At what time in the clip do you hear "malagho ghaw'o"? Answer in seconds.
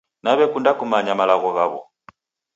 1.19-1.79